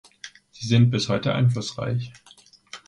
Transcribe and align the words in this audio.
Sie 0.49 0.65
sind 0.67 0.89
bis 0.89 1.09
heute 1.09 1.31
einflussreich. 1.35 2.11